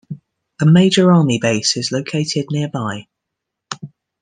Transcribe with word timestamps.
A 0.59 0.65
major 0.65 1.13
army 1.13 1.37
base 1.39 1.77
is 1.77 1.91
located 1.91 2.47
nearby. 2.49 3.05